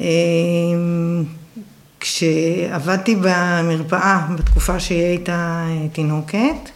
[0.00, 0.06] אה,
[2.00, 6.70] כשעבדתי במרפאה בתקופה שהיא הייתה אה, תינוקת,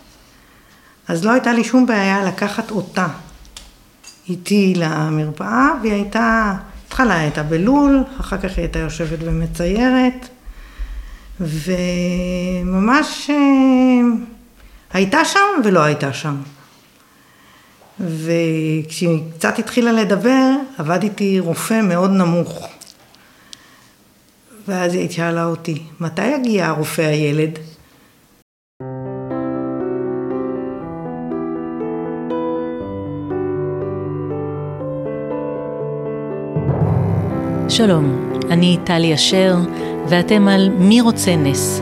[1.09, 3.07] אז לא הייתה לי שום בעיה לקחת אותה
[4.29, 6.55] איתי למרפאה, והיא הייתה,
[6.87, 10.29] התחלה הייתה בלול, אחר כך היא הייתה יושבת ומציירת,
[11.41, 13.31] וממש
[14.93, 16.37] הייתה שם ולא הייתה שם.
[18.01, 22.69] וכשהיא קצת התחילה לדבר, עבד איתי רופא מאוד נמוך.
[24.69, 27.59] ואז היא שאלה אותי, מתי יגיע הרופא הילד?
[37.69, 39.57] שלום, אני טלי אשר,
[40.09, 41.81] ואתם על מי רוצה נס,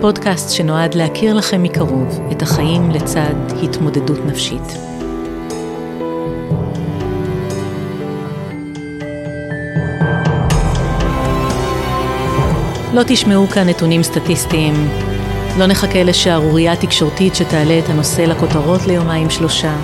[0.00, 4.97] פודקאסט שנועד להכיר לכם מקרוב את החיים לצד התמודדות נפשית.
[12.94, 14.74] לא תשמעו כאן נתונים סטטיסטיים,
[15.58, 19.76] לא נחכה לשערורייה תקשורתית שתעלה את הנושא לכותרות ליומיים שלושה.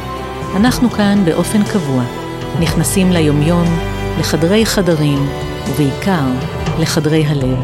[0.56, 2.04] אנחנו כאן באופן קבוע,
[2.60, 3.64] נכנסים ליומיום,
[4.18, 5.28] לחדרי חדרים,
[5.68, 6.24] ובעיקר
[6.78, 7.58] לחדרי הלב.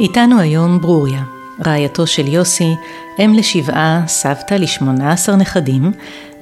[0.00, 1.22] איתנו היום ברוריה,
[1.66, 2.74] רעייתו של יוסי,
[3.18, 5.92] אם לשבעה, סבתא לשמונה עשר נכדים,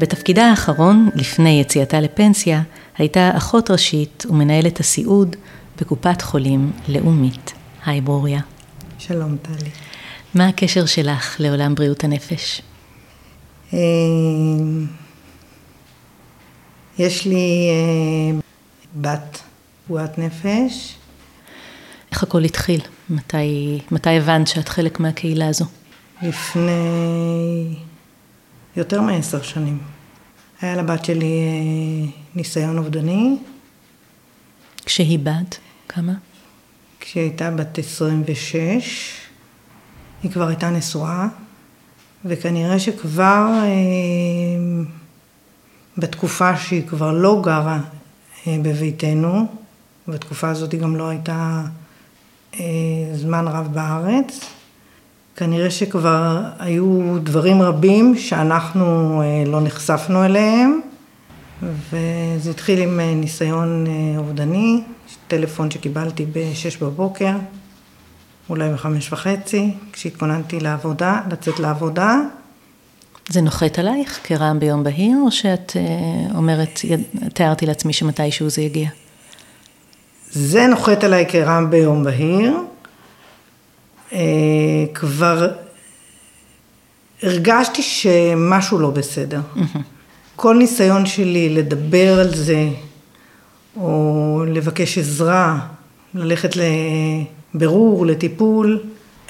[0.03, 2.63] בתפקידה האחרון, לפני יציאתה לפנסיה,
[2.99, 5.37] הייתה אחות ראשית ומנהלת הסיעוד
[5.81, 7.53] בקופת חולים לאומית.
[7.87, 8.41] היי ברוריה.
[8.99, 9.71] שלום טלי.
[10.35, 12.63] מה הקשר שלך לעולם בריאות הנפש?
[13.75, 13.79] אה,
[16.99, 18.39] יש לי אה,
[18.97, 19.41] בת
[19.87, 20.97] פגועת נפש.
[22.13, 22.81] איך הכל התחיל?
[23.11, 25.65] מתי, מתי הבנת שאת חלק מהקהילה הזו?
[26.23, 27.75] לפני
[28.77, 29.92] יותר מעשר שנים.
[30.63, 33.37] היה לבת שלי אה, ניסיון אובדני.
[34.85, 35.59] כשהיא בת?
[35.89, 36.13] כמה?
[37.01, 39.15] כשהיא הייתה בת 26,
[40.23, 41.29] היא כבר הייתה נשואה,
[42.25, 44.85] וכנראה שכבר אה,
[45.99, 47.81] בתקופה שהיא כבר לא גרה
[48.47, 49.47] אה, בביתנו,
[50.09, 51.63] בתקופה הזאת היא גם לא הייתה
[53.15, 54.41] זמן רב בארץ,
[55.37, 60.81] כנראה שכבר היו דברים רבים שאנחנו אה, לא נחשפנו אליהם,
[61.63, 64.83] וזה התחיל עם אה, ניסיון אה, אובדני,
[65.29, 67.33] טלפון שקיבלתי ב-6 בבוקר,
[68.51, 72.21] אולי ב-5 וחצי, כשהתכוננתי לעבודה, לצאת לעבודה.
[73.29, 75.73] זה נוחת עלייך כרעם ביום בהיר, או שאת
[76.35, 76.81] אומרת,
[77.35, 78.89] תיארתי לעצמי שמתישהו זה יגיע?
[80.31, 82.57] זה נוחת עליי כרעם ביום בהיר.
[84.13, 84.19] אה,
[84.95, 85.49] כבר
[87.23, 89.41] הרגשתי שמשהו לא בסדר.
[90.37, 92.69] כל ניסיון שלי לדבר על זה,
[93.77, 95.59] או לבקש עזרה,
[96.15, 96.57] ללכת
[97.55, 98.81] לבירור, לטיפול,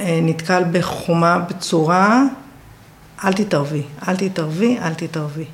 [0.00, 2.25] אה, נתקל בחומה בצורה,
[3.25, 5.44] אל תתערבי, אל תתערבי, אל תתערבי.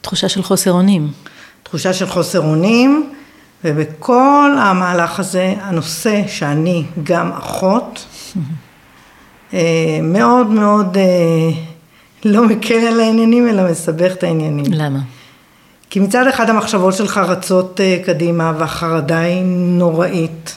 [0.00, 1.12] תחושה של חוסר אונים.
[1.62, 3.12] תחושה של חוסר אונים,
[3.64, 8.06] ובכל המהלך הזה, הנושא שאני גם אחות,
[9.54, 11.50] אה, מאוד מאוד אה,
[12.24, 14.66] לא מקל על העניינים, אלא מסבך את העניינים.
[14.70, 14.98] למה?
[15.90, 19.42] כי מצד אחד המחשבות שלך רצות אה, קדימה, והחרדה היא
[19.78, 20.56] נוראית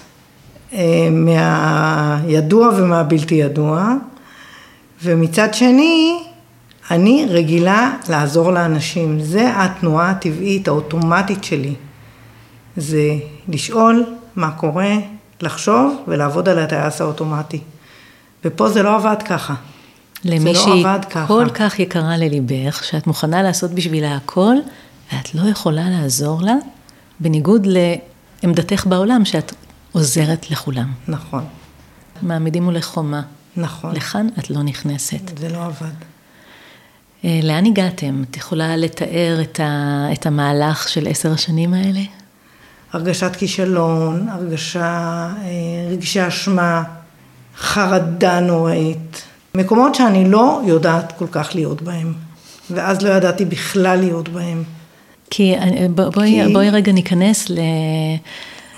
[1.12, 3.94] מהידוע ומהבלתי ידוע,
[5.04, 6.20] ומצד שני,
[6.92, 9.20] אני רגילה לעזור לאנשים.
[9.20, 11.74] זה התנועה הטבעית, האוטומטית שלי.
[12.78, 13.18] זה
[13.48, 14.06] לשאול
[14.36, 14.96] מה קורה,
[15.42, 17.62] לחשוב ולעבוד על הטייס האוטומטי.
[18.46, 19.54] ופה זה לא עבד ככה.
[20.26, 20.86] למי לא שהיא
[21.28, 24.56] כל כך יקרה לליבך, שאת מוכנה לעשות בשבילה הכל,
[25.14, 26.56] ואת לא יכולה לעזור לה,
[27.20, 27.68] בניגוד
[28.44, 29.54] לעמדתך בעולם, שאת
[29.92, 30.92] עוזרת לכולם.
[31.08, 31.44] נכון.
[32.22, 33.22] מעמידים מולך חומה.
[33.58, 33.96] נכון.
[33.96, 35.38] לכאן את לא נכנסת.
[35.40, 35.94] זה לא עבד.
[37.26, 38.24] אה, לאן הגעתם?
[38.30, 42.02] את יכולה לתאר את, ה, את המהלך של עשר השנים האלה?
[42.94, 46.84] הרגשת כישלון, הרגשה, אה, רגשי אשמה,
[47.58, 49.22] חרדה נוראית.
[49.56, 52.14] מקומות שאני לא יודעת כל כך להיות בהם,
[52.70, 54.64] ואז לא ידעתי בכלל להיות בהם.
[55.30, 56.54] כי אה, בואי, כי...
[56.54, 57.60] בואי רגע ניכנס ל...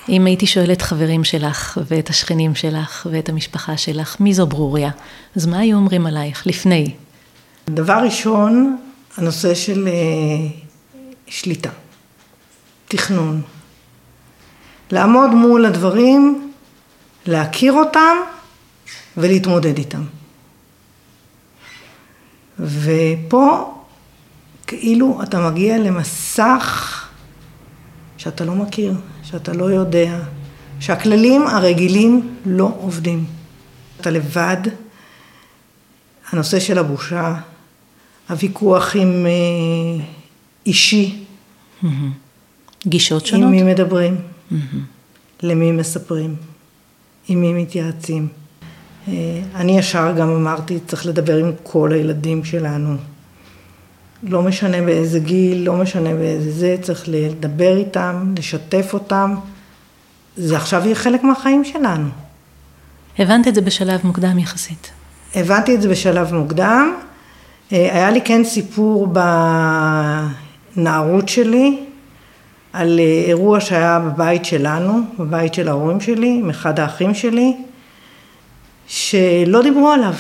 [0.10, 4.89] אם הייתי שואלת חברים שלך, ואת השכנים שלך, ואת המשפחה שלך, מי זו ברוריה?
[5.36, 6.92] אז מה היו אומרים עלייך לפני?
[7.69, 8.77] דבר ראשון,
[9.18, 10.48] הנושא של אה,
[11.27, 11.69] שליטה,
[12.88, 13.42] תכנון.
[14.93, 16.51] לעמוד מול הדברים,
[17.25, 18.17] להכיר אותם
[19.17, 20.03] ולהתמודד איתם.
[22.59, 23.73] ופה
[24.67, 26.89] כאילו אתה mגיע למסך
[28.17, 28.93] שאתה לא מכיר,
[29.23, 30.19] שאתה לא יודע,
[30.79, 33.25] שהכללים הרגילים לא עובדים.
[34.01, 34.57] אתה לבד,
[36.31, 37.35] הנושא של הבושה,
[38.29, 40.05] הוויכוח עם אה,
[40.65, 41.25] אישי.
[42.87, 43.43] גישות שונות?
[43.43, 44.17] עם מי מדברים,
[45.44, 46.35] למי מספרים,
[47.27, 48.27] עם מי מתייעצים.
[49.07, 49.13] אה,
[49.55, 52.95] אני ישר גם אמרתי, צריך לדבר עם כל הילדים שלנו.
[54.23, 59.35] לא משנה באיזה גיל, לא משנה באיזה זה, צריך לדבר איתם, לשתף אותם.
[60.38, 62.09] זה עכשיו יהיה חלק מהחיים שלנו.
[63.19, 64.91] הבנת את זה בשלב מוקדם יחסית.
[65.35, 66.94] הבנתי את זה בשלב מוקדם.
[67.71, 69.13] אה, היה לי כן סיפור
[70.75, 71.85] בנערות שלי
[72.73, 77.57] על אה, אירוע שהיה בבית שלנו, בבית של ההורים שלי, עם אחד האחים שלי,
[78.87, 80.13] שלא דיברו עליו.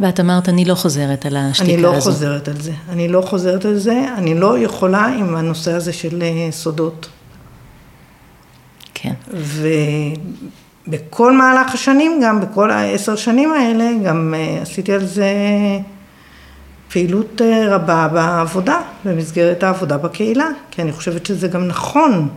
[0.00, 1.74] ואת אמרת, אני לא חוזרת על השתיקה הזו.
[1.74, 2.10] אני לא הזו.
[2.10, 2.72] חוזרת על זה.
[2.88, 7.08] אני לא חוזרת על זה, אני לא יכולה עם הנושא הזה של אה, סודות.
[8.94, 9.12] כן.
[10.88, 15.26] ובכל מהלך השנים, גם בכל העשר שנים האלה, גם אה, עשיתי על זה
[16.96, 22.28] פעילות אה, רבה בעבודה, במסגרת העבודה בקהילה, כי אני חושבת שזה גם נכון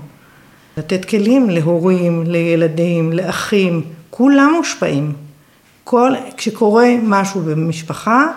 [0.78, 5.14] לתת כלים להורים, לילדים, לאחים, כולם מושפעים.
[5.84, 8.28] כל, כשקורה משהו במשפחה,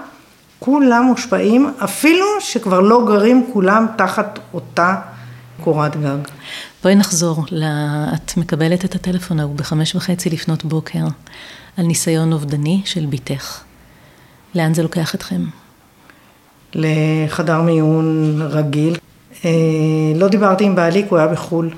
[0.58, 4.94] כולם מושפעים, אפילו שכבר לא גרים כולם תחת אותה
[5.64, 6.18] קורת גג.
[6.82, 7.44] בואי נחזור,
[8.14, 11.04] את מקבלת את הטלפון ההוא בחמש וחצי לפנות בוקר
[11.76, 13.60] על ניסיון אובדני של בתך.
[14.54, 15.61] לאן זה לוקח אתכם?
[16.74, 18.96] לחדר מיון רגיל.
[19.44, 19.50] אה,
[20.16, 21.70] לא דיברתי עם בעלי, כי הוא היה בחו"ל.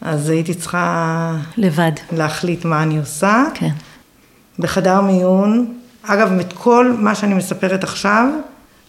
[0.00, 1.36] אז הייתי צריכה...
[1.56, 1.92] לבד.
[2.12, 3.44] להחליט מה אני עושה.
[3.54, 3.70] כן.
[4.58, 8.28] בחדר מיון, אגב, את כל מה שאני מספרת עכשיו,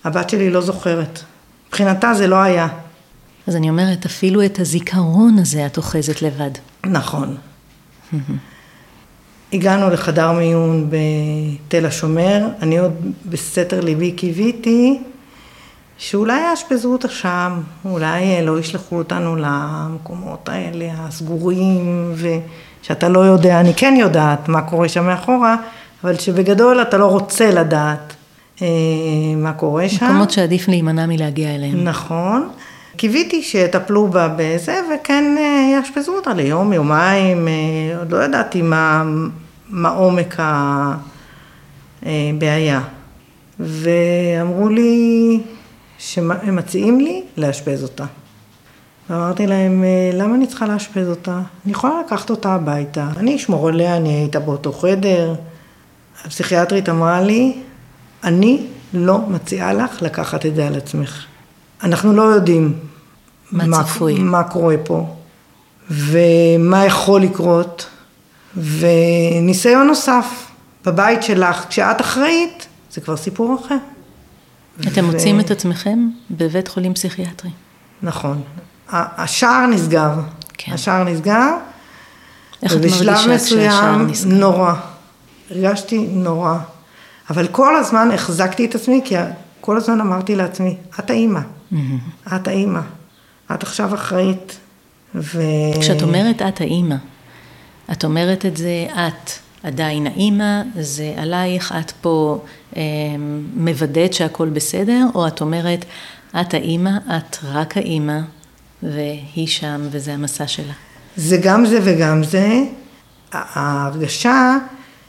[0.03, 1.19] הבת שלי לא זוכרת.
[1.67, 2.67] מבחינתה זה לא היה.
[3.47, 6.51] אז אני אומרת, אפילו את הזיכרון הזה את אוחזת לבד.
[6.85, 7.37] נכון.
[9.53, 12.93] הגענו לחדר מיון בתל השומר, אני עוד
[13.25, 14.99] בסתר ליבי קיוויתי
[15.97, 23.73] שאולי יאשפזו אותה שם, אולי לא ישלחו אותנו למקומות האלה הסגורים ושאתה לא יודע, אני
[23.73, 25.55] כן יודעת מה קורה שם מאחורה,
[26.03, 28.13] אבל שבגדול אתה לא רוצה לדעת
[28.61, 28.67] אה,
[29.37, 30.05] מה קורה שם.
[30.05, 31.83] מקומות שעדיף להימנע מלהגיע אליהם.
[31.83, 32.49] נכון.
[32.95, 39.03] קיוויתי שיטפלו בה בזה, וכן אה, יאשפזו אותה ליום, יומיים, אה, עוד לא ידעתי מה,
[39.71, 40.37] מה עומק
[42.03, 42.81] הבעיה.
[43.59, 45.39] ואמרו לי
[45.97, 48.05] שהם מציעים לי לאשפז אותה.
[49.09, 51.41] ואמרתי להם, אה, למה אני צריכה לאשפז אותה?
[51.65, 55.35] אני יכולה לקחת אותה הביתה, אני אשמור עליה, אני הייתה באותו חדר.
[56.25, 57.61] הפסיכיאטרית אמרה לי,
[58.23, 61.25] אני לא מציעה לך לקחת את זה על עצמך.
[61.83, 62.73] אנחנו לא יודעים
[63.51, 63.83] מה, מה
[64.19, 65.15] מה קורה פה,
[65.89, 67.85] ומה יכול לקרות,
[68.57, 70.47] וניסיון נוסף
[70.85, 73.77] בבית שלך, כשאת אחראית, זה כבר סיפור אחר.
[74.87, 75.11] אתם ו...
[75.11, 77.49] מוצאים את עצמכם בבית חולים פסיכיאטרי.
[78.01, 78.41] נכון.
[78.89, 80.11] השער נסגר.
[80.57, 80.71] כן.
[80.73, 81.49] השער נסגר.
[82.63, 84.35] איך את מרגישה כשהשער נסגר?
[84.35, 84.73] נורא.
[85.51, 86.57] הרגשתי נורא.
[87.29, 89.15] אבל כל הזמן החזקתי את עצמי, כי
[89.61, 91.39] כל הזמן אמרתי לעצמי, את האימא.
[91.39, 92.35] Mm-hmm.
[92.35, 92.79] את האימא.
[93.53, 94.57] את עכשיו אחראית.
[95.15, 95.41] ו...
[95.81, 96.95] כשאת אומרת את האימא,
[97.91, 99.31] את אומרת את זה את
[99.63, 102.43] עדיין האימא, זה עלייך, את פה
[102.77, 102.81] אה,
[103.55, 105.85] מוודאת שהכל בסדר, או את אומרת,
[106.41, 108.19] את האימא, את רק האימא,
[108.83, 110.73] והיא שם, וזה המסע שלה.
[111.15, 112.63] זה גם זה וגם זה.
[113.31, 114.57] ההרגשה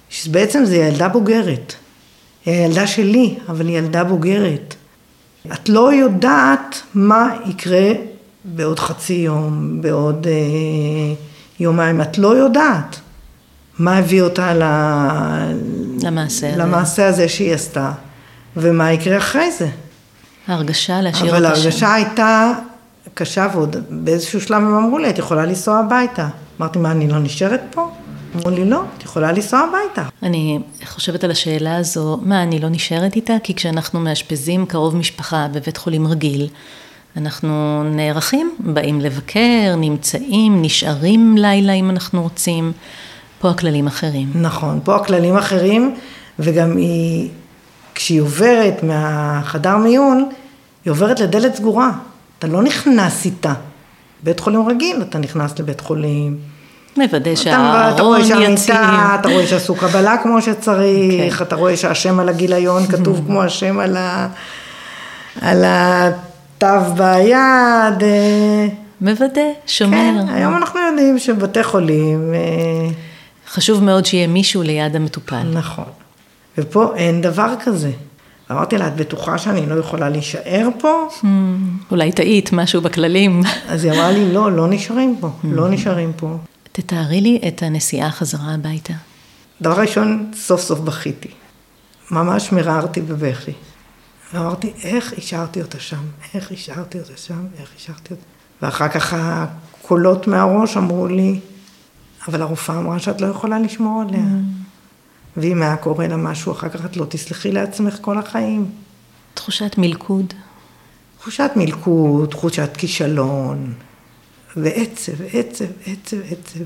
[0.08, 1.74] שבעצם זה ילדה בוגרת.
[2.46, 4.74] היא הילדה שלי, אבל היא ילדה בוגרת.
[5.52, 7.92] את לא יודעת מה יקרה
[8.44, 11.14] בעוד חצי יום, בעוד אה,
[11.62, 13.00] יומיים, את לא יודעת
[13.78, 14.62] מה הביא אותה ל...
[16.02, 17.92] למעשה, למעשה הזה שהיא עשתה,
[18.56, 19.68] ומה יקרה אחרי זה.
[20.48, 21.44] ההרגשה להשאיר אותה שם.
[21.44, 22.52] אבל ההרגשה הייתה
[23.14, 26.28] קשה, ועוד באיזשהו שלב הם אמרו לי, את יכולה לנסוע הביתה.
[26.60, 27.90] אמרתי, מה, אני לא נשארת פה?
[28.36, 30.08] אמרו לי, לא, את יכולה לנסוע הביתה.
[30.22, 33.32] אני חושבת על השאלה הזו, מה, אני לא נשארת איתה?
[33.42, 36.48] כי כשאנחנו מאשפזים קרוב משפחה בבית חולים רגיל,
[37.16, 42.72] אנחנו נערכים, באים לבקר, נמצאים, נשארים לילה אם אנחנו רוצים.
[43.40, 44.32] פה הכללים אחרים.
[44.34, 45.94] נכון, פה הכללים אחרים,
[46.38, 47.28] וגם היא,
[47.94, 50.28] כשהיא עוברת מהחדר מיון,
[50.84, 51.90] היא עוברת לדלת סגורה.
[52.38, 53.52] אתה לא נכנס איתה.
[54.22, 56.36] בית חולים רגיל, אתה נכנס לבית חולים.
[56.96, 58.74] מוודא שהארון יציב.
[59.20, 61.38] אתה רואה שעשו קבלה כמו שצריך, okay.
[61.38, 61.44] כן.
[61.44, 64.28] אתה רואה שהשם על הגיליון כתוב כמו השם על, ה...
[65.40, 65.64] על
[66.62, 68.02] התו ביד.
[68.02, 68.66] אה,
[69.00, 69.96] מוודא, שומר.
[69.96, 72.34] כן, היום אנחנו יודעים שבתי חולים...
[72.34, 72.90] אה,
[73.48, 75.42] חשוב מאוד שיהיה מישהו ליד המטופל.
[75.42, 75.84] נכון.
[76.58, 77.90] ופה אין דבר כזה.
[78.50, 81.08] אמרתי לה, את בטוחה שאני לא יכולה להישאר פה?
[81.20, 81.24] Hmm,
[81.90, 83.42] אולי טעית, משהו בכללים.
[83.68, 86.36] אז היא אמרה לי, לא, לא נשארים פה, לא נשארים פה.
[86.72, 88.92] תתארי לי את הנסיעה חזרה הביתה.
[89.62, 91.28] דבר ראשון, סוף סוף בכיתי.
[92.10, 93.52] ממש מררתי בבכי.
[94.34, 96.02] ואמרתי, איך השארתי אותה שם?
[96.34, 97.46] איך השארתי אותה שם?
[97.60, 98.24] איך השארתי אותה?
[98.62, 101.40] ואחר כך הקולות מהראש אמרו לי,
[102.28, 104.24] אבל הרופאה אמרה שאת לא יכולה לשמור עליה.
[105.36, 108.70] ואם היה קורה לה משהו, אחר כך את לא תסלחי לעצמך כל החיים.
[109.34, 110.34] תחושת מלכוד.
[111.18, 113.74] תחושת מלכוד, תחושת כישלון,
[114.56, 116.64] ועצב, עצב, עצב, עצב,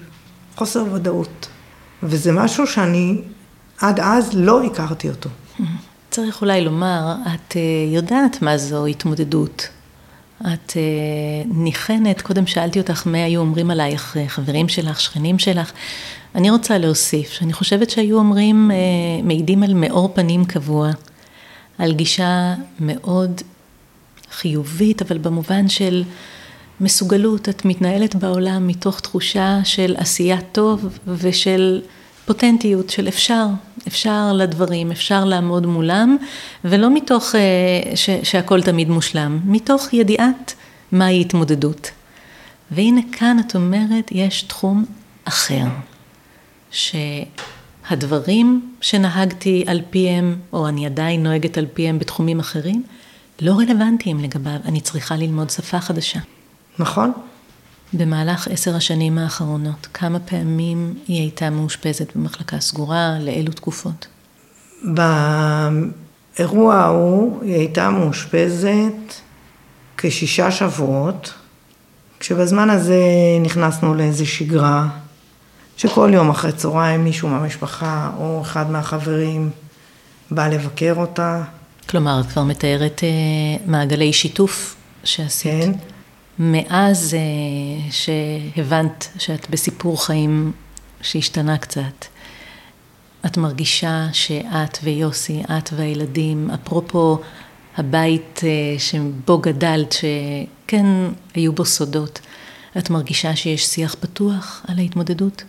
[0.57, 1.49] חוסר ודאות.
[2.03, 3.23] וזה משהו שאני
[3.81, 5.31] עד אז לא הכרתי אותו.
[6.17, 7.61] צריך אולי לומר, את אה,
[7.95, 9.69] יודעת מה זו התמודדות.
[10.41, 10.83] את אה,
[11.47, 15.73] ניחנת, קודם שאלתי אותך מה היו אומרים עלייך אה, חברים שלך, שכנים שלך.
[16.35, 18.71] אני רוצה להוסיף, שאני חושבת שהיו אומרים,
[19.23, 20.91] מעידים על מאור פנים קבוע,
[21.79, 23.41] על גישה מאוד
[24.31, 26.05] חיובית, אבל במובן של
[26.81, 31.83] מסוגלות, את מתנהלת בעולם מתוך תחושה של עשייה טוב ושל
[32.27, 33.47] פוטנטיות של אפשר,
[33.89, 36.17] אפשר לדברים, אפשר לעמוד מולם,
[36.65, 37.37] ולא מתוך uh,
[37.97, 40.55] ש, שהכל תמיד מושלם, מתוך ידיעת
[40.93, 41.91] מהי התמודדות.
[42.71, 44.85] והנה כאן את אומרת, יש תחום
[45.25, 45.65] אחר,
[46.71, 52.83] שהדברים שנהגתי על פיהם, או אני עדיין נוהגת על פיהם בתחומים אחרים,
[53.41, 56.21] לא רלוונטיים לגביו, אני צריכה ללמוד שפה חדשה.
[56.79, 57.13] נכון.
[57.93, 64.07] במהלך עשר השנים האחרונות, כמה פעמים היא הייתה מאושפזת במחלקה סגורה, לאילו תקופות?
[64.85, 69.15] באירוע ההוא היא הייתה מאושפזת
[69.97, 71.35] כשישה שבועות,
[72.21, 73.03] כשבזמן הזה
[73.41, 74.89] נכנסנו לאיזו שגרה,
[75.77, 79.51] שכל יום אחרי צהריים מישהו מהמשפחה או אחד מהחברים
[80.31, 81.43] בא לבקר אותה.
[81.89, 83.09] כלומר, את כבר מתארת אה,
[83.67, 85.63] מעגלי שיתוף שעשית.
[85.63, 85.73] כן.
[86.39, 90.53] מאז אה, שהבנת שאת בסיפור חיים
[91.01, 92.05] שהשתנה קצת,
[93.27, 97.19] את מרגישה שאת ויוסי, את והילדים, אפרופו
[97.77, 100.87] הבית אה, שבו גדלת, שכן
[101.35, 102.21] היו בו סודות,
[102.79, 105.45] את מרגישה שיש שיח פתוח על ההתמודדות?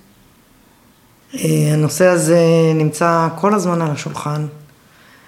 [1.35, 2.39] אה, הנושא הזה
[2.75, 4.47] נמצא כל הזמן על השולחן.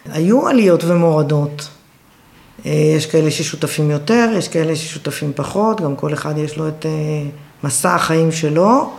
[0.05, 1.69] היו עליות ומורדות.
[2.65, 6.85] אה, יש כאלה ששותפים יותר, יש כאלה ששותפים פחות, גם כל אחד יש לו את
[6.85, 7.29] אה,
[7.63, 8.93] מסע החיים שלו,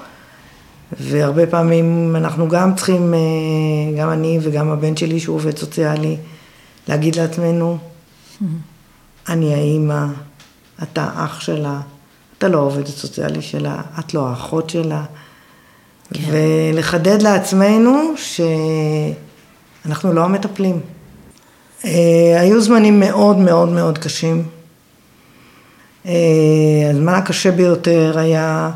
[1.00, 3.18] והרבה פעמים אנחנו גם צריכים, אה,
[3.98, 6.16] גם אני וגם הבן שלי שהוא עובד סוציאלי,
[6.88, 7.78] להגיד לעצמנו,
[9.28, 10.06] אני האימא,
[10.82, 11.80] אתה אח שלה,
[12.38, 15.04] אתה לא עובדת סוציאלי שלה, את לא האחות שלה.
[16.14, 16.20] כן.
[16.30, 20.80] ולחדד לעצמנו שאנחנו לא המטפלים.
[21.84, 24.42] אה, היו זמנים מאוד מאוד מאוד קשים.
[26.06, 26.12] אה,
[26.90, 28.70] הזמן הקשה ביותר היה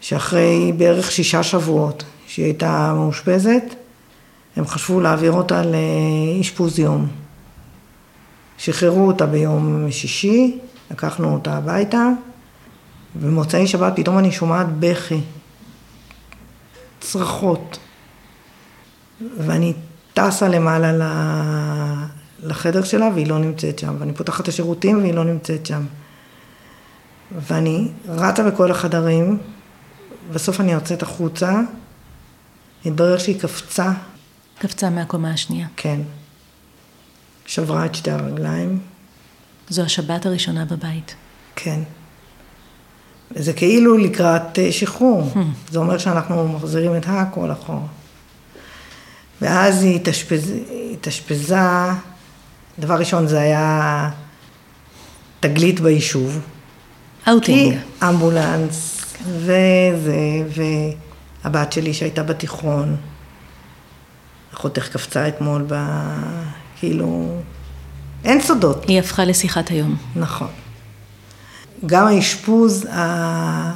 [0.00, 3.62] שאחרי בערך שישה שבועות שהיא הייתה מאושפזת,
[4.56, 7.06] הם חשבו להעביר אותה לאשפוז יום.
[8.58, 10.58] שחררו אותה ביום שישי,
[10.90, 12.08] לקחנו אותה הביתה,
[13.14, 15.20] במוצאי שבת פתאום אני שומעת בכי,
[17.00, 17.78] צרחות,
[19.38, 19.72] ואני
[20.14, 20.92] טסה למעלה
[22.42, 25.86] לחדר שלה והיא לא נמצאת שם, ואני פותחת את השירותים והיא לא נמצאת שם.
[27.32, 29.38] ואני רצה בכל החדרים,
[30.32, 31.60] בסוף אני יוצאת החוצה,
[32.86, 33.92] התברר שהיא קפצה.
[34.58, 35.66] קפצה מהקומה השנייה.
[35.76, 36.00] כן.
[37.46, 38.78] שברה את שתי הרגליים.
[39.68, 41.14] זו השבת הראשונה בבית.
[41.56, 41.80] כן.
[43.34, 45.30] זה כאילו לקראת אה, שחרור.
[45.34, 45.38] Hmm.
[45.70, 47.86] זה אומר שאנחנו מחזירים את הכל אחורה.
[49.42, 50.52] ואז היא התאשפז...
[50.92, 51.56] התאשפזה
[52.78, 54.10] דבר ראשון זה היה
[55.40, 56.40] תגלית ביישוב.
[57.28, 57.76] אאוטינג.
[58.02, 60.16] אמבולנס, וזה,
[61.44, 62.96] והבת שלי שהייתה בתיכון,
[64.54, 65.74] אחותך קפצה אתמול ב...
[66.78, 67.38] כאילו...
[68.24, 68.84] אין סודות.
[68.88, 69.96] היא הפכה לשיחת היום.
[70.16, 70.48] נכון.
[71.86, 73.72] גם האשפוז, ה...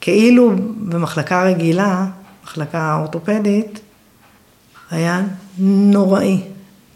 [0.00, 2.06] כאילו במחלקה רגילה,
[2.44, 3.80] מחלקה אורתופדית,
[4.90, 5.22] היה
[5.58, 6.42] נוראי.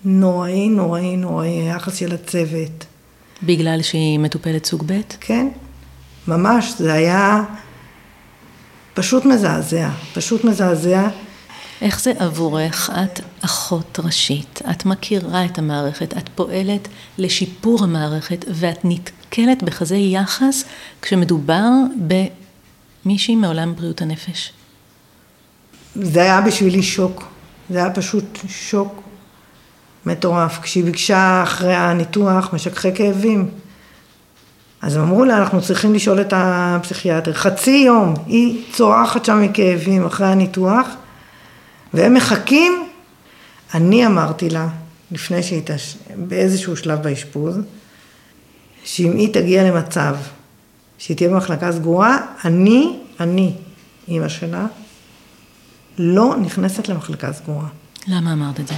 [0.05, 2.85] נוראי, נוראי, נוראי, היחס של הצוות.
[3.43, 5.01] בגלל שהיא מטופלת סוג ב'?
[5.21, 5.49] כן,
[6.29, 7.45] ממש, זה היה
[8.95, 11.09] פשוט מזעזע, פשוט מזעזע.
[11.81, 12.91] איך זה עבורך?
[12.91, 20.65] את אחות ראשית, את מכירה את המערכת, את פועלת לשיפור המערכת, ואת נתקלת בכזה יחס
[21.03, 21.69] כשמדובר
[23.05, 24.53] במישהי מעולם בריאות הנפש.
[25.95, 27.25] זה היה בשבילי שוק.
[27.71, 29.03] זה היה פשוט שוק
[30.07, 30.59] מטורף.
[30.63, 33.49] כשהיא ביקשה אחרי הניתוח משככי כאבים,
[34.83, 37.33] אז הם אמרו לה, אנחנו צריכים לשאול את הפסיכיאטר.
[37.33, 40.87] חצי יום היא צורחת שם מכאבים אחרי הניתוח,
[41.95, 42.89] והם מחכים.
[43.75, 44.69] אני אמרתי לה,
[45.11, 45.97] לפני שהיא תש...
[46.17, 47.59] באיזשהו שלב באשפוז,
[48.85, 50.17] שאם היא תגיע למצב
[50.99, 53.55] שהיא תהיה במחלקה סגורה, אני, אני,
[54.09, 54.67] אימא שלה,
[55.99, 57.69] לא נכנסת למחלקה סגורה.
[58.07, 58.75] למה אמרת את זה?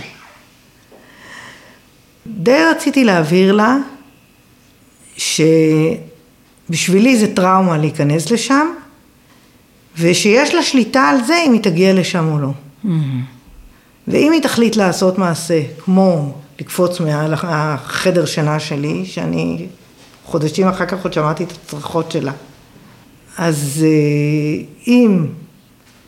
[2.26, 3.76] די רציתי להבהיר לה
[5.16, 5.98] שבשבילי
[7.18, 8.66] זה טראומה להיכנס לשם,
[9.98, 12.50] ושיש לה שליטה על זה אם היא תגיע לשם או לא.
[12.84, 12.88] Mm-hmm.
[14.08, 19.66] ואם היא תחליט לעשות מעשה, כמו לקפוץ מעל החדר שינה שלי, שאני
[20.24, 22.32] חודשים אחר כך עוד שמעתי את הצרחות שלה,
[23.38, 25.26] אז אה, אם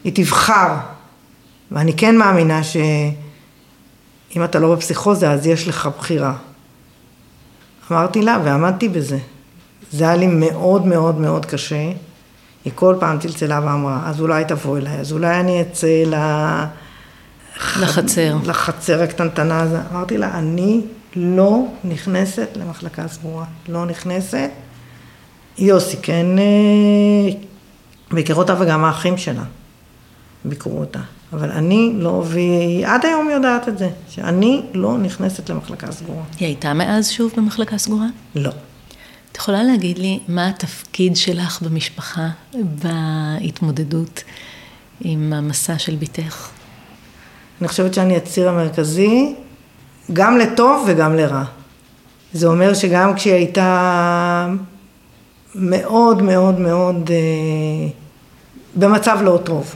[0.04, 0.74] היא תבחר,
[1.70, 2.60] ואני כן מאמינה
[4.30, 6.34] שאם אתה לא בפסיכוזה אז יש לך בחירה.
[7.90, 9.18] אמרתי לה ועמדתי בזה.
[9.92, 11.92] זה היה לי מאוד מאוד מאוד קשה.
[12.64, 16.14] היא כל פעם צלצלה ואמרה, אז אולי תבוא אליי, אז אולי אני אצא ל...
[17.80, 18.36] לחצר.
[18.44, 19.76] לחצר הקטנטנה הזו.
[19.92, 20.80] אמרתי לה, אני
[21.16, 24.50] לא נכנסת למחלקה סגורה, לא נכנסת.
[25.58, 27.34] יוסי כן אה,
[28.12, 29.44] ביקר אותה וגם האחים שלה
[30.44, 31.00] ביקרו אותה.
[31.32, 36.22] אבל אני לא, והיא עד היום יודעת את זה, שאני לא נכנסת למחלקה סגורה.
[36.38, 38.06] היא הייתה מאז שוב במחלקה סגורה?
[38.34, 38.50] לא.
[39.32, 44.24] את יכולה להגיד לי מה התפקיד שלך במשפחה, בהתמודדות
[45.00, 46.48] עם המסע של בתך?
[47.60, 49.34] אני חושבת שאני הציר המרכזי,
[50.12, 51.44] גם לטוב וגם לרע.
[52.32, 54.48] זה אומר שגם כשהיא הייתה
[55.54, 57.88] מאוד מאוד מאוד אה,
[58.76, 59.74] במצב לא טוב,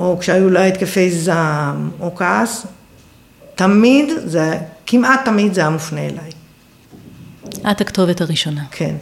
[0.00, 2.66] או כשהיו לה התקפי זעם או כעס,
[3.54, 6.30] תמיד זה, כמעט תמיד זה היה מופנה אליי.
[7.70, 8.64] את הכתובת הראשונה.
[8.70, 8.94] כן.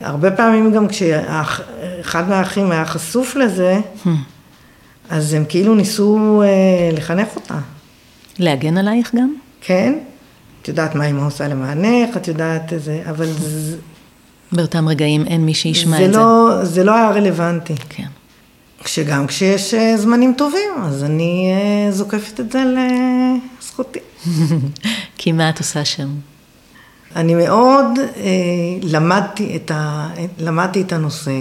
[0.00, 4.08] הרבה פעמים גם כשאחד מהאחים היה חשוף לזה, hmm.
[5.10, 6.48] אז הם כאילו ניסו אה,
[6.96, 7.58] לחנך אותה.
[8.38, 9.34] להגן עלייך גם?
[9.60, 9.98] כן.
[10.62, 13.76] את יודעת מה אמא עושה למענך, את יודעת איזה, אבל זה...
[14.52, 16.64] באותם רגעים אין מי שישמע את לא, זה.
[16.64, 17.74] זה לא היה רלוונטי.
[17.88, 18.06] כן.
[18.84, 22.64] כשגם כשיש אה, זמנים טובים, אז אני אה, זוקפת את זה
[23.58, 23.98] לזכותי.
[25.18, 26.08] כי מה את עושה שם?
[27.16, 28.22] אני מאוד אה,
[28.82, 31.40] למדתי, את ה, למדתי את הנושא,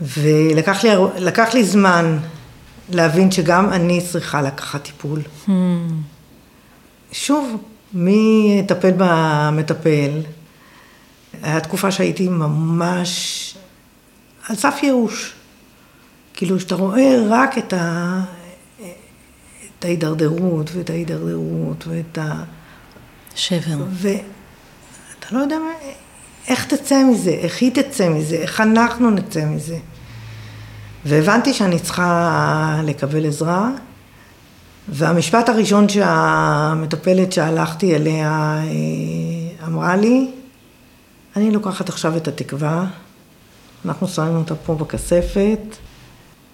[0.00, 0.90] ולקח לי,
[1.54, 2.18] לי זמן
[2.90, 5.20] להבין שגם אני צריכה לקחת טיפול.
[5.46, 5.50] Hmm.
[7.12, 7.56] שוב,
[7.94, 10.10] מי יטפל במטפל?
[11.42, 13.54] הייתה תקופה שהייתי ממש
[14.48, 15.37] על סף ייאוש.
[16.38, 18.20] כאילו, שאתה רואה רק את, ה...
[19.78, 22.42] את ההידרדרות, ואת ההידרדרות, ואת ה...
[23.34, 23.84] שבר.
[23.90, 25.70] ואתה לא יודע מה...
[26.48, 29.78] איך תצא מזה, איך היא תצא מזה, איך אנחנו נצא מזה.
[31.04, 33.70] והבנתי שאני צריכה לקבל עזרה,
[34.88, 40.30] והמשפט הראשון שהמטפלת שהלכתי אליה אה, אמרה לי,
[41.36, 42.86] אני לוקחת עכשיו את התקווה,
[43.84, 45.87] אנחנו שמים אותה פה בכספת,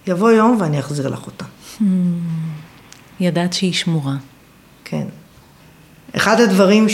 [0.07, 1.45] יבוא יום ואני אחזיר לך אותה.
[1.79, 1.83] Hmm.
[3.19, 4.15] ידעת שהיא שמורה.
[4.85, 5.05] כן.
[6.15, 6.87] אחד הדברים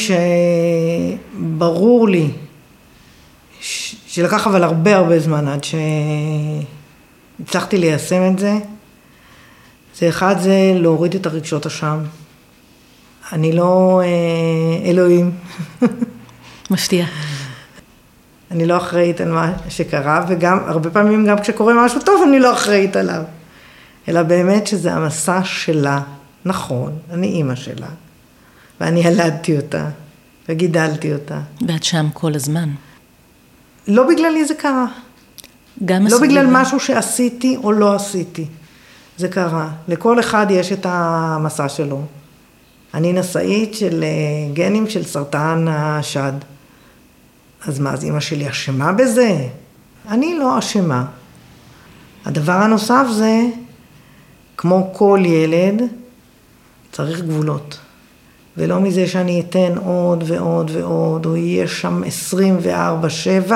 [1.55, 2.31] שברור לי,
[4.07, 5.65] שלקח אבל הרבה הרבה זמן עד
[7.43, 8.53] שהצלחתי ליישם את זה,
[9.95, 11.99] זה אחד זה להוריד את הרגשות אשם.
[13.31, 15.31] אני לא אה, אלוהים.
[16.71, 17.05] מפתיע.
[18.51, 22.53] אני לא אחראית על מה שקרה, וגם, הרבה פעמים גם כשקורה משהו טוב, אני לא
[22.53, 23.23] אחראית עליו.
[24.07, 26.01] אלא באמת שזה המסע שלה,
[26.45, 27.87] נכון, אני אימא שלה,
[28.81, 29.85] ואני ילדתי אותה,
[30.49, 31.39] וגידלתי אותה.
[31.67, 32.69] ואת שם כל הזמן.
[33.87, 34.85] לא בגללי זה קרה.
[35.85, 38.45] גם לא בגלל משהו שעשיתי או לא עשיתי.
[39.17, 39.69] זה קרה.
[39.87, 42.01] לכל אחד יש את המסע שלו.
[42.93, 46.33] אני נשאית של אה, גנים של סרטן השד.
[47.65, 49.47] אז מה, אז אימא שלי אשמה בזה?
[50.09, 51.05] אני לא אשמה.
[52.25, 53.41] הדבר הנוסף זה,
[54.57, 55.81] כמו כל ילד,
[56.91, 57.79] צריך גבולות.
[58.57, 62.01] ולא מזה שאני אתן עוד ועוד ועוד, או יהיה שם
[63.49, 63.51] 24-7,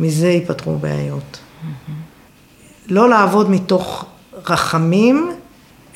[0.00, 1.38] מזה ייפתרו בעיות.
[1.38, 1.90] Mm-hmm.
[2.88, 4.04] לא לעבוד מתוך
[4.50, 5.32] רחמים,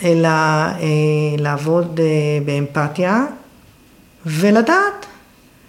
[0.03, 0.79] אלא אה,
[1.38, 2.07] לעבוד אה,
[2.44, 3.25] באמפתיה
[4.27, 5.07] ולדעת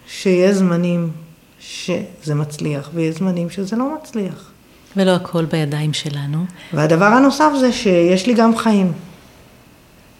[0.08, 1.12] שיש זמנים
[1.62, 4.52] שזה מצליח ויש זמנים שזה לא מצליח.
[4.98, 6.46] ולא הכל בידיים שלנו.
[6.74, 8.92] והדבר הנוסף זה שיש לי גם חיים.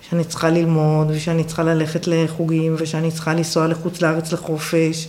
[0.10, 5.08] שאני צריכה ללמוד, ושאני צריכה ללכת לחוגים, ושאני צריכה לנסוע לחוץ לארץ לחופש,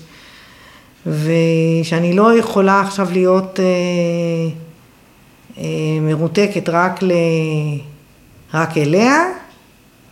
[1.07, 3.65] ושאני לא יכולה עכשיו להיות אה,
[5.59, 7.13] אה, מרותקת רק, ל,
[8.55, 9.25] רק אליה,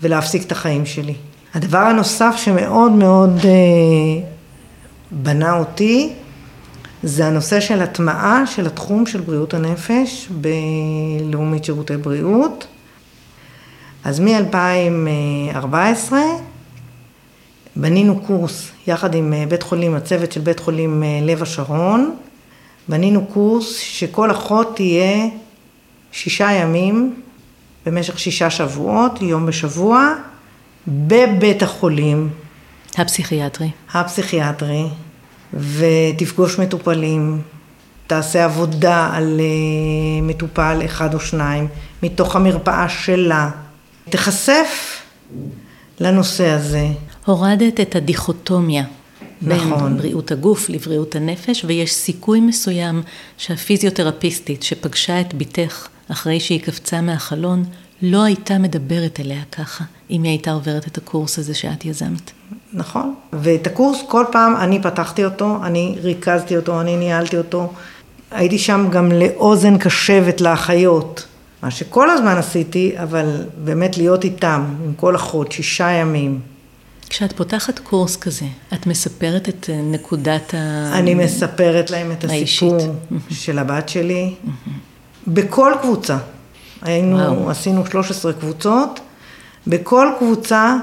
[0.03, 1.15] ולהפסיק את החיים שלי.
[1.55, 4.30] הדבר הנוסף שמאוד מאוד אה,
[5.11, 6.13] בנה אותי,
[7.03, 12.67] זה הנושא של הטמעה של התחום של בריאות הנפש בלאומית שירותי בריאות.
[14.05, 16.13] אז מ-2014
[17.77, 22.17] בנינו קורס יחד עם אה, בית חולים, הצוות של בית חולים אה, לב השרון,
[22.89, 25.27] בנינו קורס שכל אחות תהיה
[26.13, 27.21] שישה ימים
[27.87, 30.15] במשך שישה שבועות, יום בשבוע,
[30.89, 32.31] בבית החולים.
[32.99, 33.71] הפסיכיאטרי.
[33.95, 34.87] הפסיכיאטרי,
[35.55, 37.43] ותפגוש מטופלים,
[38.07, 41.69] תעשה עבודה על אה, מטופל אחד או שניים,
[42.03, 43.51] מתוך המרפאה שלה.
[44.09, 45.03] תיחשף
[46.01, 46.89] לנושא הזה.
[47.27, 48.85] הורדת את הדיכוטומיה.
[49.43, 49.85] נכון.
[49.85, 53.03] בין בריאות הגוף לבריאות הנפש, ויש סיכוי מסוים
[53.39, 57.65] שהפיזיותרפיסטית שפגשה את בתך אחרי שהיא קפצה מהחלון,
[58.03, 62.31] לא הייתה מדברת אליה ככה, אם היא הייתה עוברת את הקורס הזה שאת יזמת.
[62.73, 67.73] נכון, ואת הקורס כל פעם אני פתחתי אותו, אני ריכזתי אותו, אני ניהלתי אותו.
[68.31, 71.27] הייתי שם גם לאוזן קשבת לאחיות.
[71.63, 76.41] מה שכל הזמן עשיתי, אבל באמת להיות איתם, עם כל אחות, שישה ימים.
[77.09, 80.91] כשאת פותחת קורס כזה, את מספרת את אה, נקודת ה...
[80.99, 82.79] אני מספרת להם את הסיפור.
[83.31, 84.35] של הבת שלי,
[85.27, 86.19] בכל קבוצה.
[86.83, 87.51] היינו, וואו.
[87.51, 89.01] עשינו 13 קבוצות,
[89.67, 90.77] בכל קבוצה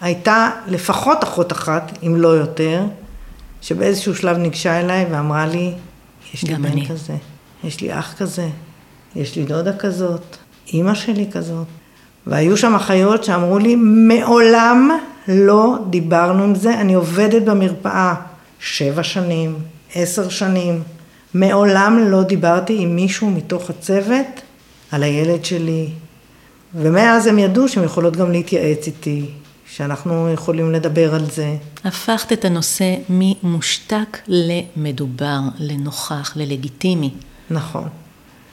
[0.00, 2.82] הייתה לפחות אחות אחת, אם לא יותר,
[3.60, 5.72] שבאיזשהו שלב ניגשה אליי ואמרה לי,
[6.34, 6.86] יש לי בן אני.
[6.88, 7.14] כזה,
[7.64, 8.48] יש לי אח כזה,
[9.16, 10.36] יש לי דודה כזאת,
[10.72, 11.66] אימא שלי כזאת.
[12.26, 14.90] והיו שם אחיות שאמרו לי, מעולם
[15.28, 18.14] לא דיברנו עם זה, אני עובדת במרפאה
[18.60, 19.58] שבע שנים,
[19.94, 20.82] עשר שנים,
[21.34, 24.26] מעולם לא דיברתי עם מישהו מתוך הצוות
[24.92, 25.88] על הילד שלי.
[26.74, 29.26] ומאז הם ידעו שהן יכולות גם להתייעץ איתי,
[29.76, 31.56] שאנחנו יכולים לדבר על זה.
[31.84, 37.10] הפכת את הנושא ממושתק למדובר, לנוכח, ללגיטימי.
[37.50, 37.88] נכון.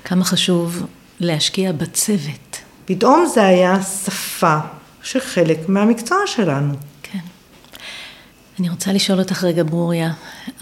[0.03, 0.85] כמה חשוב
[1.19, 2.57] להשקיע בצוות.
[2.85, 4.57] פתאום זה היה שפה
[5.03, 6.73] שחלק מהמקצוע שלנו.
[7.03, 7.19] כן.
[8.59, 10.11] אני רוצה לשאול אותך רגע, ברוריה,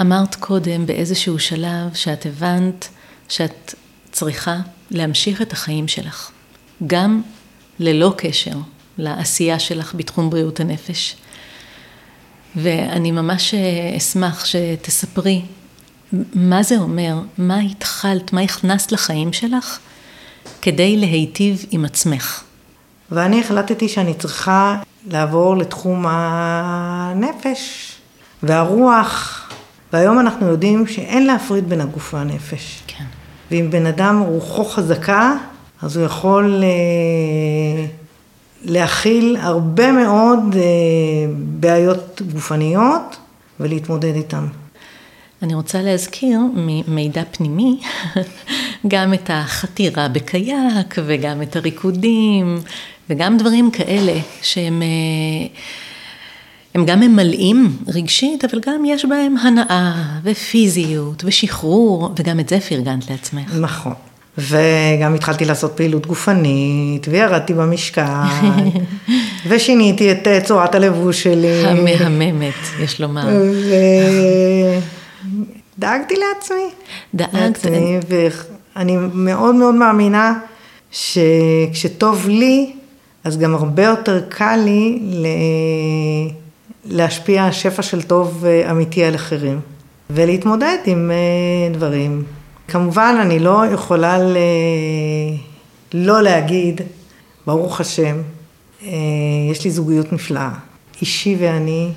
[0.02, 2.88] אמרת קודם באיזשהו שלב שאת הבנת
[3.30, 3.74] שאת
[4.12, 4.58] צריכה
[4.92, 6.32] להמשיך את החיים שלך,
[6.88, 7.22] גם
[7.80, 8.58] ללא קשר
[8.98, 11.16] לעשייה שלך בתחום בריאות הנפש.
[12.56, 13.54] ואני ממש
[13.98, 15.42] אשמח שתספרי
[16.34, 19.80] מה זה אומר, מה התחלת, מה הכנסת לחיים שלך
[20.62, 22.44] כדי להיטיב עם עצמך.
[23.12, 27.92] ואני החלטתי שאני צריכה לעבור לתחום הנפש
[28.44, 29.50] והרוח,
[29.94, 32.82] והיום אנחנו יודעים שאין להפריד בין הגוף והנפש.
[32.88, 33.04] כן.
[33.52, 35.34] ואם בן אדם רוחו חזקה,
[35.82, 37.86] אז הוא יכול אה,
[38.64, 40.62] להכיל הרבה מאוד אה,
[41.36, 43.18] בעיות גופניות
[43.60, 44.46] ולהתמודד איתן.
[45.42, 47.80] אני רוצה להזכיר ממידע פנימי
[48.88, 52.60] גם את החתירה בקייק וגם את הריקודים
[53.10, 55.48] וגם דברים כאלה שהם אה,
[56.76, 63.10] הם גם ממלאים רגשית, אבל גם יש בהם הנאה ופיזיות ושחרור, וגם את זה פרגנת
[63.10, 63.56] לעצמך.
[63.56, 63.94] נכון.
[64.38, 68.04] וגם התחלתי לעשות פעילות גופנית, וירדתי במשקל,
[69.48, 71.66] ושיניתי את אה, צורת הלבוש שלי.
[71.66, 73.28] המהממת, יש לומר.
[75.78, 76.70] ודאגתי לעצמי.
[77.16, 77.34] דאגת.
[77.34, 78.00] לעצמי,
[78.76, 80.34] ואני מאוד מאוד מאמינה
[80.92, 82.72] שכשטוב לי,
[83.24, 85.00] אז גם הרבה יותר קל לי
[86.86, 89.60] להשפיע שפע של טוב אה, אמיתי על אחרים,
[90.10, 92.24] ולהתמודד עם אה, דברים.
[92.68, 94.38] כמובן, אני לא יכולה ל...
[95.94, 96.82] לא להגיד,
[97.46, 98.16] ברוך השם,
[98.84, 98.90] אה,
[99.52, 100.52] יש לי זוגיות נפלאה.
[101.02, 101.92] אישי ואני,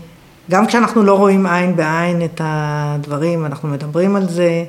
[0.51, 4.65] גם כשאנחנו לא רואים עין בעין את הדברים, אנחנו מדברים על זה,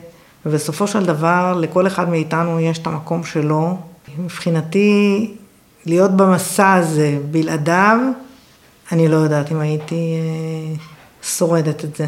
[0.46, 3.78] ובסופו של דבר, לכל אחד מאיתנו יש את המקום שלו.
[4.20, 5.32] מבחינתי,
[5.86, 7.98] להיות במסע הזה בלעדיו,
[8.92, 10.76] אני לא יודעת אם הייתי אה,
[11.24, 12.08] שורדת את זה.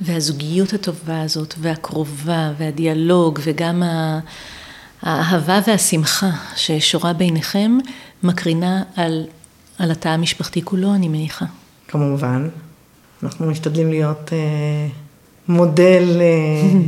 [0.00, 3.82] והזוגיות הטובה הזאת, והקרובה, והדיאלוג, וגם
[5.02, 7.78] האהבה והשמחה ששורה ביניכם
[8.22, 9.24] מקרינה על,
[9.78, 11.44] על התא המשפחתי כולו, אני מניחה.
[11.88, 12.48] כמובן.
[13.22, 14.88] אנחנו משתדלים להיות אה,
[15.48, 16.78] מודל אה,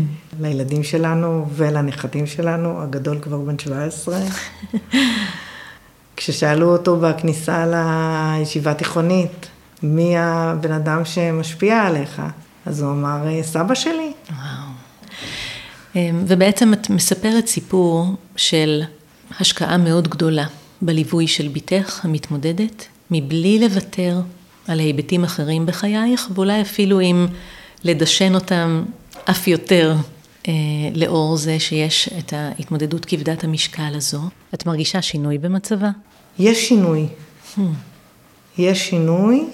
[0.40, 4.21] לילדים שלנו ולנכדים שלנו, הגדול כבר בן 17.
[6.16, 9.47] כששאלו אותו בכניסה לישיבה תיכונית,
[9.83, 12.23] מי הבן אדם שמשפיע עליך?
[12.69, 14.13] אז הוא אמר, סבא שלי.
[14.31, 14.69] וואו.
[15.97, 18.83] אמ, ובעצם את מספרת סיפור של
[19.41, 20.47] השקעה מאוד גדולה
[20.83, 24.21] בליווי של בתך המתמודדת, מבלי לוותר
[24.69, 27.27] על היבטים אחרים בחייך, ואולי אפילו אם
[27.85, 28.83] לדשן אותם
[29.31, 29.95] אף יותר
[30.49, 30.53] אה,
[30.95, 34.21] לאור זה שיש את ההתמודדות כבדת המשקל הזו.
[34.55, 35.91] את מרגישה שינוי במצבה?
[36.39, 37.07] יש שינוי.
[37.57, 37.61] Hmm.
[38.59, 39.45] יש שינוי,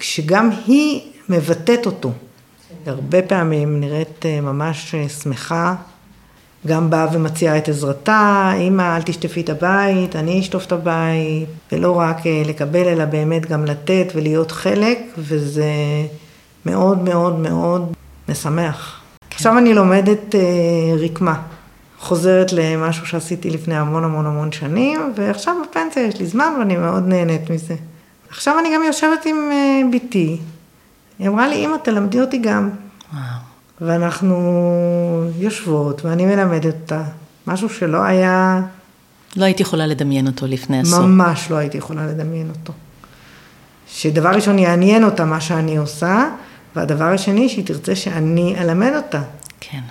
[0.00, 2.12] כשגם היא מבטאת אותו.
[2.86, 5.74] הרבה פעמים נראית אה, ממש אה, שמחה,
[6.66, 11.98] גם באה ומציעה את עזרתה, אמא אל תשטפי את הבית, אני אשטוף את הבית, ולא
[11.98, 15.72] רק אה, לקבל אלא באמת גם לתת ולהיות חלק, וזה
[16.66, 17.92] מאוד מאוד מאוד
[18.28, 19.00] משמח.
[19.30, 19.36] כן.
[19.36, 20.34] עכשיו אני לומדת
[20.98, 21.40] רקמה.
[21.98, 27.08] חוזרת למשהו שעשיתי לפני המון המון המון שנים, ועכשיו בפנסיה יש לי זמן ואני מאוד
[27.08, 27.74] נהנית מזה.
[28.30, 29.50] עכשיו אני גם יושבת עם
[29.92, 30.38] בתי,
[31.20, 32.70] היא אמרה לי, אמא, תלמדי אותי גם.
[33.12, 33.24] וואו.
[33.80, 34.36] ואנחנו
[35.38, 37.02] יושבות, ואני מלמדת אותה,
[37.46, 38.62] משהו שלא היה...
[39.36, 41.00] לא הייתי יכולה לדמיין אותו לפני עשור.
[41.00, 42.72] ממש לא הייתי יכולה לדמיין אותו.
[43.88, 46.24] שדבר ראשון יעניין אותה מה שאני עושה,
[46.76, 49.22] והדבר השני, שהיא תרצה שאני אלמד אותה.
[49.60, 49.82] כן.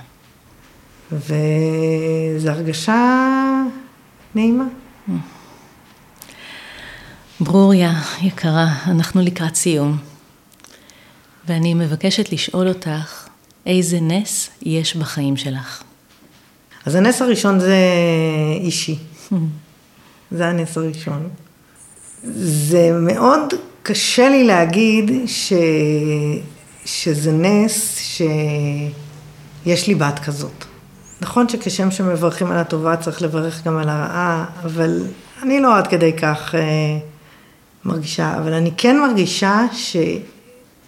[1.11, 3.25] וזו הרגשה
[4.35, 4.65] נעימה.
[7.39, 10.08] ברוריה, יקרה, אנחנו לקראת סיום.
[11.49, 13.27] ואני מבקשת לשאול אותך,
[13.65, 15.83] איזה נס יש בחיים שלך?
[16.85, 17.77] אז הנס הראשון זה
[18.59, 18.97] אישי.
[20.31, 21.29] זה הנס הראשון.
[22.33, 25.53] זה מאוד קשה לי להגיד ש...
[26.85, 30.65] שזה נס שיש לי בת כזאת.
[31.21, 35.03] נכון שכשם שמברכים על הטובה צריך לברך גם על הרעה, אבל
[35.43, 36.99] אני לא עד כדי כך אה,
[37.85, 39.95] מרגישה, אבל אני כן מרגישה ש...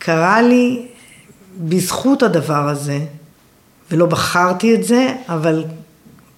[0.04, 0.86] קרה לי
[1.60, 3.00] בזכות הדבר הזה,
[3.92, 5.64] ולא בחרתי את זה, אבל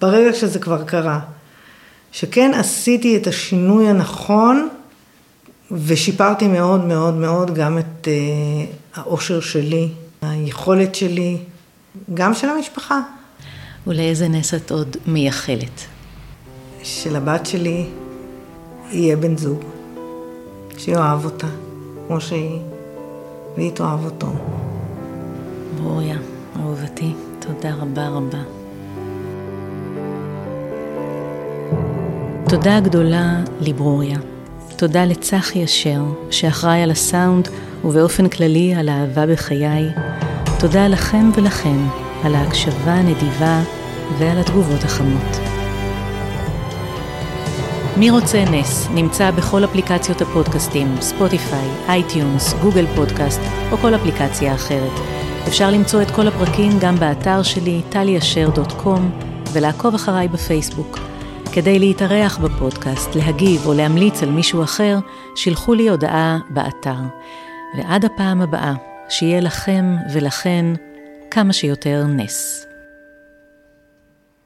[0.01, 1.19] ברגע שזה כבר קרה,
[2.11, 4.69] שכן עשיתי את השינוי הנכון
[5.71, 9.89] ושיפרתי מאוד מאוד מאוד גם את uh, האושר שלי,
[10.21, 11.37] היכולת שלי,
[12.13, 12.99] גם של המשפחה.
[13.87, 15.81] ולאיזה נס את עוד מייחלת?
[16.83, 17.85] שלבת שלי
[18.91, 19.63] יהיה בן זוג,
[20.77, 21.47] שיאהב אותה
[22.07, 22.72] כמו שהיא.
[23.57, 24.27] והיא תאהב אותו.
[25.77, 26.17] ברוריה,
[26.59, 28.41] אהובתי, תודה רבה רבה.
[32.49, 34.17] תודה גדולה לברוריה.
[34.75, 37.47] תודה לצחי אשר, שאחראי על הסאונד
[37.85, 39.89] ובאופן כללי על האהבה בחיי.
[40.59, 41.77] תודה לכם ולכן
[42.23, 43.61] על ההקשבה הנדיבה
[44.19, 45.42] ועל התגובות החמות.
[47.97, 54.91] מי רוצה נס נמצא בכל אפליקציות הפודקאסטים, ספוטיפיי, iTunes, גוגל פודקאסט או כל אפליקציה אחרת.
[55.47, 59.11] אפשר למצוא את כל הפרקים גם באתר שלי, טליאשר.קום,
[59.53, 60.99] ולעקוב אחריי בפייסבוק.
[61.53, 64.97] כדי להתארח בפודקאסט, להגיב או להמליץ על מישהו אחר,
[65.35, 66.99] שילחו לי הודעה באתר.
[67.77, 68.73] ועד הפעם הבאה,
[69.09, 70.65] שיהיה לכם ולכן
[71.31, 72.65] כמה שיותר נס.